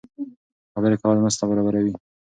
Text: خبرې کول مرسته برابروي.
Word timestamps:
خبرې 0.73 0.95
کول 1.01 1.17
مرسته 1.23 1.43
برابروي. 1.49 1.93